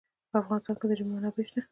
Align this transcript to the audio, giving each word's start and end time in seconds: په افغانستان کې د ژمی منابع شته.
په 0.29 0.35
افغانستان 0.41 0.75
کې 0.79 0.85
د 0.87 0.91
ژمی 0.97 1.13
منابع 1.15 1.43
شته. 1.49 1.61